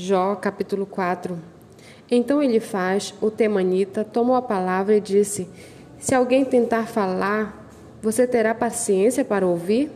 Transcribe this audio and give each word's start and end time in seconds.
Jó, 0.00 0.36
capítulo 0.36 0.86
4. 0.86 1.36
Então 2.08 2.40
ele 2.40 2.60
faz, 2.60 3.12
o 3.20 3.32
temanita, 3.32 4.04
tomou 4.04 4.36
a 4.36 4.40
palavra 4.40 4.96
e 4.96 5.00
disse: 5.00 5.50
Se 5.98 6.14
alguém 6.14 6.44
tentar 6.44 6.86
falar, 6.86 7.68
você 8.00 8.24
terá 8.24 8.54
paciência 8.54 9.24
para 9.24 9.44
ouvir? 9.44 9.90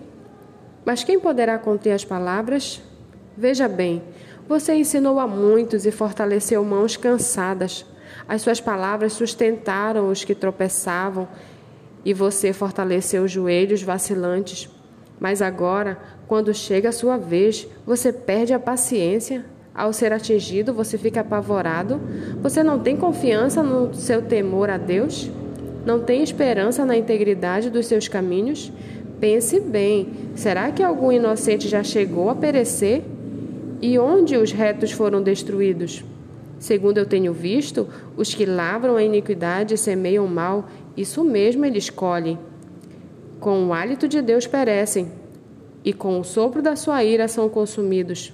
Mas 0.85 1.05
quem 1.05 1.21
poderá 1.21 1.57
conter 1.57 1.93
as 1.93 2.05
palavras? 2.05 2.83
Veja 3.37 3.69
bem, 3.69 4.03
você 4.49 4.75
ensinou 4.75 5.21
a 5.21 5.27
muitos 5.29 5.87
e 5.87 5.93
fortaleceu 5.93 6.65
mãos 6.65 6.97
cansadas. 6.97 7.87
As 8.29 8.43
suas 8.43 8.61
palavras 8.61 9.13
sustentaram 9.13 10.09
os 10.09 10.25
que 10.25 10.35
tropeçavam 10.35 11.29
e 12.05 12.13
você 12.13 12.53
fortaleceu 12.53 13.23
os 13.23 13.31
joelhos 13.31 13.85
vacilantes. 13.85 14.69
Mas 15.21 15.41
agora, 15.41 15.97
quando 16.27 16.53
chega 16.53 16.89
a 16.89 16.93
sua 16.93 17.17
vez, 17.17 17.69
você 17.87 18.13
perde 18.13 18.53
a 18.53 18.59
paciência. 18.59 19.52
Ao 19.75 19.93
ser 19.93 20.13
atingido, 20.13 20.75
você 20.75 20.99
fica 20.99 21.21
apavorado. 21.21 22.01
Você 22.43 22.63
não 22.63 22.79
tem 22.79 22.97
confiança 22.97 23.63
no 23.63 23.95
seu 23.95 24.21
temor 24.21 24.69
a 24.69 24.77
Deus? 24.77 25.31
Não 25.87 26.01
tem 26.01 26.23
esperança 26.23 26.85
na 26.85 26.97
integridade 26.97 27.71
dos 27.71 27.87
seus 27.87 28.07
caminhos? 28.07 28.71
Pense 29.19 29.59
bem: 29.61 30.09
será 30.35 30.71
que 30.71 30.83
algum 30.83 31.11
inocente 31.11 31.69
já 31.69 31.83
chegou 31.83 32.29
a 32.29 32.35
perecer? 32.35 33.03
E 33.81 33.99
onde 33.99 34.37
os 34.37 34.53
retos 34.53 34.93
foram 34.93 35.23
destruídos? 35.23 36.05
Segundo 36.59 36.99
eu 36.99 37.07
tenho 37.07 37.33
visto, 37.33 37.89
os 38.17 38.33
que 38.33 38.47
lavram 38.47 38.97
a 38.97 39.03
iniquidade 39.03 39.75
e 39.75 39.79
semeiam 39.79 40.29
mal, 40.29 40.69
isso 40.97 41.25
mesmo 41.25 41.65
eles 41.65 41.91
colhem. 41.91 42.39
Com 43.41 43.67
o 43.67 43.73
hálito 43.73 44.07
de 44.07 44.23
Deus 44.23 44.47
perecem, 44.47 45.11
e 45.85 45.93
com 45.93 46.21
o 46.21 46.25
sopro 46.25 46.63
da 46.63 46.77
sua 46.77 47.03
ira 47.03 47.27
são 47.27 47.49
consumidos. 47.49 48.33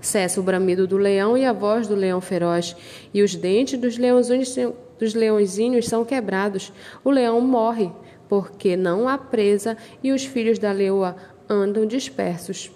Cessa 0.00 0.40
o 0.40 0.42
bramido 0.42 0.86
do 0.86 0.96
leão 0.96 1.36
e 1.36 1.44
a 1.44 1.52
voz 1.52 1.88
do 1.88 1.94
leão 1.94 2.20
feroz, 2.20 2.76
e 3.12 3.22
os 3.22 3.34
dentes 3.34 3.78
dos 3.78 3.98
leõezinhos, 3.98 4.54
dos 4.98 5.14
leõezinhos 5.14 5.86
são 5.86 6.04
quebrados. 6.04 6.72
O 7.04 7.10
leão 7.10 7.40
morre, 7.40 7.90
porque 8.28 8.76
não 8.76 9.08
há 9.08 9.18
presa, 9.18 9.76
e 10.02 10.12
os 10.12 10.24
filhos 10.24 10.58
da 10.58 10.70
leoa 10.70 11.16
andam 11.48 11.84
dispersos. 11.84 12.70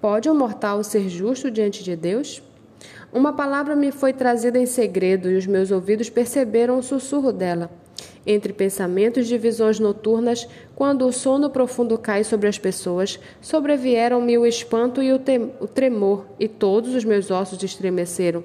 Pode 0.00 0.30
um 0.30 0.34
mortal 0.34 0.82
ser 0.82 1.08
justo 1.08 1.50
diante 1.50 1.82
de 1.84 1.96
Deus? 1.96 2.42
Uma 3.12 3.32
palavra 3.32 3.74
me 3.76 3.90
foi 3.90 4.12
trazida 4.12 4.58
em 4.58 4.66
segredo, 4.66 5.30
e 5.30 5.36
os 5.36 5.46
meus 5.46 5.70
ouvidos 5.70 6.08
perceberam 6.08 6.78
o 6.78 6.82
sussurro 6.82 7.32
dela. 7.32 7.70
Entre 8.26 8.52
pensamentos 8.52 9.28
de 9.28 9.38
visões 9.38 9.78
noturnas, 9.78 10.48
quando 10.74 11.06
o 11.06 11.12
sono 11.12 11.48
profundo 11.48 11.96
cai 11.96 12.24
sobre 12.24 12.48
as 12.48 12.58
pessoas, 12.58 13.20
sobrevieram-me 13.40 14.36
o 14.36 14.44
espanto 14.44 15.00
e 15.00 15.12
o, 15.12 15.20
o 15.60 15.68
tremor, 15.68 16.26
e 16.40 16.48
todos 16.48 16.92
os 16.94 17.04
meus 17.04 17.30
ossos 17.30 17.62
estremeceram. 17.62 18.42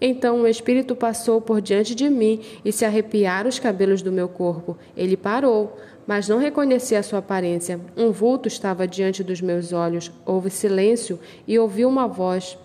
Então 0.00 0.40
o 0.40 0.46
Espírito 0.48 0.96
passou 0.96 1.40
por 1.40 1.60
diante 1.60 1.94
de 1.94 2.08
mim 2.08 2.40
e 2.64 2.72
se 2.72 2.84
arrepiaram 2.84 3.48
os 3.48 3.58
cabelos 3.58 4.02
do 4.02 4.10
meu 4.10 4.28
corpo. 4.28 4.76
Ele 4.96 5.16
parou, 5.16 5.76
mas 6.06 6.26
não 6.26 6.38
reconheci 6.38 6.96
a 6.96 7.02
sua 7.02 7.18
aparência. 7.18 7.78
Um 7.96 8.10
vulto 8.10 8.48
estava 8.48 8.88
diante 8.88 9.22
dos 9.22 9.40
meus 9.40 9.72
olhos. 9.72 10.10
Houve 10.24 10.50
silêncio 10.50 11.20
e 11.46 11.58
ouvi 11.58 11.84
uma 11.84 12.08
voz. 12.08 12.58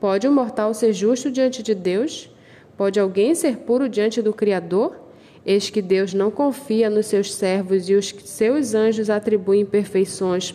Pode 0.00 0.26
um 0.26 0.32
mortal 0.32 0.74
ser 0.74 0.92
justo 0.92 1.30
diante 1.30 1.62
de 1.62 1.74
Deus? 1.74 2.28
Pode 2.76 2.98
alguém 2.98 3.34
ser 3.34 3.58
puro 3.58 3.88
diante 3.88 4.20
do 4.20 4.32
Criador? 4.32 5.01
Eis 5.44 5.70
que 5.70 5.82
Deus 5.82 6.14
não 6.14 6.30
confia 6.30 6.88
nos 6.88 7.06
seus 7.06 7.34
servos 7.34 7.88
e 7.88 7.94
os 7.94 8.14
seus 8.24 8.74
anjos 8.74 9.10
atribuem 9.10 9.64
perfeições. 9.64 10.54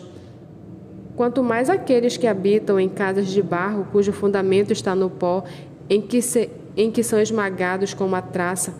Quanto 1.14 1.42
mais 1.42 1.68
aqueles 1.68 2.16
que 2.16 2.26
habitam 2.26 2.80
em 2.80 2.88
casas 2.88 3.28
de 3.28 3.42
barro, 3.42 3.86
cujo 3.92 4.12
fundamento 4.12 4.72
está 4.72 4.94
no 4.94 5.10
pó, 5.10 5.44
em 5.90 6.00
que, 6.00 6.22
se, 6.22 6.48
em 6.76 6.90
que 6.90 7.02
são 7.02 7.20
esmagados 7.20 7.92
como 7.92 8.14
a 8.14 8.22
traça. 8.22 8.74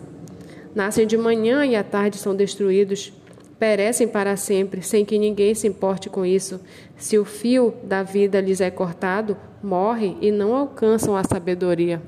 Nascem 0.73 1.05
de 1.05 1.17
manhã 1.17 1.65
e 1.65 1.75
à 1.75 1.83
tarde 1.83 2.17
são 2.17 2.35
destruídos. 2.35 3.13
Perecem 3.59 4.07
para 4.07 4.37
sempre, 4.37 4.81
sem 4.81 5.03
que 5.03 5.19
ninguém 5.19 5.53
se 5.53 5.67
importe 5.67 6.09
com 6.09 6.25
isso. 6.25 6.61
Se 6.95 7.19
o 7.19 7.25
fio 7.25 7.73
da 7.83 8.03
vida 8.03 8.39
lhes 8.39 8.61
é 8.61 8.71
cortado, 8.71 9.35
morrem 9.61 10.17
e 10.21 10.31
não 10.31 10.55
alcançam 10.55 11.15
a 11.17 11.23
sabedoria. 11.23 12.01